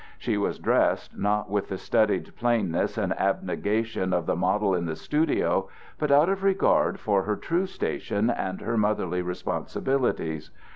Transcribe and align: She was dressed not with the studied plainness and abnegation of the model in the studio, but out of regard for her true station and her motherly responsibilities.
She 0.17 0.35
was 0.35 0.57
dressed 0.57 1.15
not 1.15 1.47
with 1.51 1.69
the 1.69 1.77
studied 1.77 2.35
plainness 2.35 2.97
and 2.97 3.13
abnegation 3.21 4.13
of 4.13 4.25
the 4.25 4.35
model 4.35 4.73
in 4.73 4.87
the 4.87 4.95
studio, 4.95 5.69
but 5.99 6.09
out 6.11 6.27
of 6.27 6.41
regard 6.41 6.99
for 6.99 7.21
her 7.21 7.35
true 7.35 7.67
station 7.67 8.31
and 8.31 8.61
her 8.61 8.77
motherly 8.77 9.21
responsibilities. 9.21 10.49